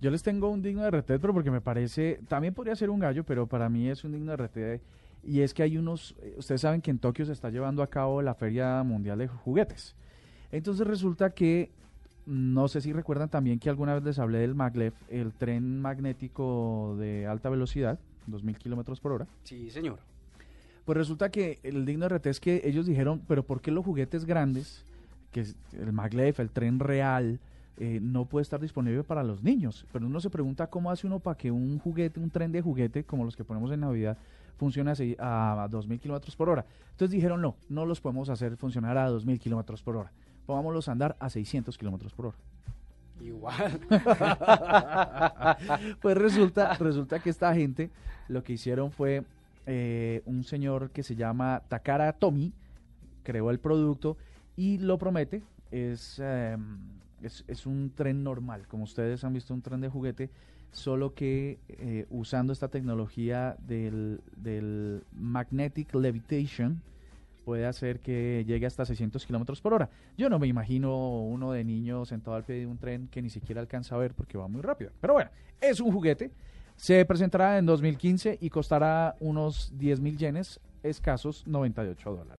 [0.00, 3.00] Yo les tengo un digno de RT, pero porque me parece, también podría ser un
[3.00, 4.82] gallo, pero para mí es un digno de RT.
[5.22, 7.88] Y es que hay unos, eh, ustedes saben que en Tokio se está llevando a
[7.88, 9.94] cabo la Feria Mundial de Juguetes.
[10.50, 11.70] Entonces resulta que,
[12.24, 16.96] no sé si recuerdan también que alguna vez les hablé del maglev, el tren magnético
[16.98, 19.26] de alta velocidad, 2000 kilómetros por hora.
[19.44, 19.98] Sí, señor.
[20.86, 23.84] Pues resulta que el digno de RT es que ellos dijeron, pero ¿por qué los
[23.84, 24.86] juguetes grandes,
[25.30, 27.38] que es el maglev, el tren real,
[27.82, 29.86] eh, no puede estar disponible para los niños.
[29.90, 33.04] Pero uno se pregunta cómo hace uno para que un juguete, un tren de juguete,
[33.04, 34.18] como los que ponemos en Navidad,
[34.58, 36.66] funcione así a, 2.000 kilómetros por hora.
[36.90, 40.12] Entonces dijeron, no, no los podemos hacer funcionar a 2.000 kilómetros por hora.
[40.44, 42.36] Pongámoslos a andar a 600 kilómetros por hora.
[43.18, 43.80] Igual.
[46.02, 47.90] pues resulta, resulta que esta gente
[48.28, 49.24] lo que hicieron fue
[49.64, 52.52] eh, un señor que se llama Takara Tomi,
[53.22, 54.18] creó el producto
[54.54, 55.42] y lo promete.
[55.70, 60.30] Es em, es, un tren normal, como ustedes han visto un tren de juguete,
[60.72, 66.82] solo que eh, usando esta tecnología del, del, magnetic levitation
[67.44, 69.90] puede hacer que llegue hasta 600 kilómetros por hora.
[70.16, 73.30] Yo no me imagino uno de niño sentado al pie de un tren que ni
[73.30, 74.92] siquiera alcanza a ver porque va muy rápido.
[75.00, 76.30] Pero bueno, es un juguete.
[76.76, 82.38] Se presentará en 2015 y costará unos 10 mil yenes, escasos 98 dólares.